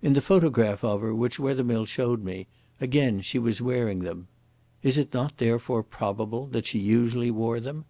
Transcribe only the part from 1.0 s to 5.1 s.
her which Wethermill showed me, again she was wearing them. Is